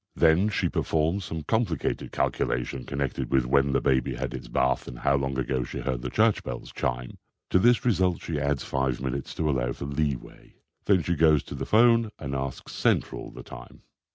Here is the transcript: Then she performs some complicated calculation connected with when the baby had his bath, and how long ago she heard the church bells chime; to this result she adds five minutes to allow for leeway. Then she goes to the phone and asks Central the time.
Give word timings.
Then 0.15 0.49
she 0.49 0.67
performs 0.67 1.25
some 1.25 1.43
complicated 1.43 2.11
calculation 2.11 2.85
connected 2.85 3.29
with 3.31 3.45
when 3.45 3.71
the 3.71 3.79
baby 3.81 4.15
had 4.15 4.33
his 4.33 4.47
bath, 4.47 4.87
and 4.87 4.97
how 4.97 5.15
long 5.15 5.37
ago 5.37 5.63
she 5.63 5.77
heard 5.77 6.01
the 6.01 6.09
church 6.09 6.43
bells 6.43 6.71
chime; 6.71 7.19
to 7.51 7.59
this 7.59 7.85
result 7.85 8.19
she 8.23 8.39
adds 8.39 8.63
five 8.63 8.99
minutes 8.99 9.35
to 9.35 9.47
allow 9.47 9.73
for 9.73 9.85
leeway. 9.85 10.55
Then 10.85 11.03
she 11.03 11.13
goes 11.15 11.43
to 11.43 11.53
the 11.53 11.67
phone 11.67 12.09
and 12.17 12.33
asks 12.33 12.71
Central 12.73 13.29
the 13.29 13.43
time. 13.43 13.83